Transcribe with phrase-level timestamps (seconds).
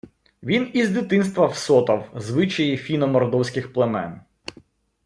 [0.43, 4.21] Він із дитинства всотав звичаї фіно-мордовських племен